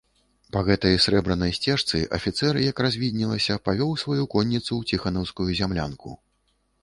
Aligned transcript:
Па 0.55 0.61
гэтай 0.69 0.95
срэбранай 1.03 1.51
сцежцы 1.57 2.01
афіцэр, 2.17 2.53
як 2.71 2.81
развіднелася, 2.87 3.59
павёў 3.69 3.91
сваю 4.05 4.23
конніцу 4.37 4.67
ў 4.79 4.95
ціханаўскую 4.95 5.49
зямлянку. 5.61 6.09